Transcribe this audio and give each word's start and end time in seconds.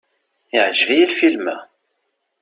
Iɛǧeb-iyi 0.55 1.05
lfilm-a. 1.11 1.57